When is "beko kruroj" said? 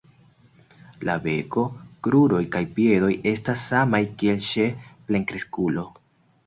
1.25-2.41